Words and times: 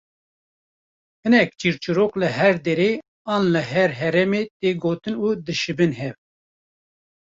Hinek 1.23 1.49
çîrçîrok 1.59 2.13
li 2.21 2.27
her 2.39 2.55
derê 2.65 2.91
an 3.33 3.43
li 3.53 3.61
her 3.73 3.91
heremê 3.99 4.41
tê 4.59 4.69
gotin 4.83 5.15
û 5.25 5.27
dişibin 5.45 5.93
hev 6.01 6.15